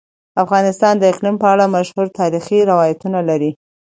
افغانستان 0.43 0.93
د 0.97 1.03
اقلیم 1.11 1.35
په 1.41 1.47
اړه 1.53 1.65
مشهور 1.75 2.07
تاریخی 2.19 2.59
روایتونه 2.71 3.19
لري. 3.29 3.51